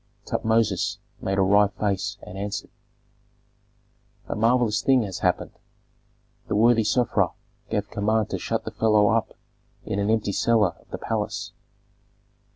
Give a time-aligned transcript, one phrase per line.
[0.25, 2.71] Tutmosis made a wry face and answered,
[4.27, 5.51] "A marvellous thing has happened.
[6.47, 7.33] The worthy Sofra
[7.69, 9.37] gave command to shut the fellow up
[9.85, 11.51] in an empty cellar of the palace.